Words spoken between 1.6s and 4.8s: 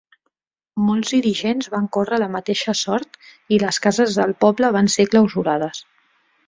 van córrer la mateixa sort i les Cases del Poble